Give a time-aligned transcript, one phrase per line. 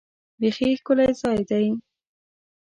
[0.39, 1.65] بیخي ښکلی ځای دی.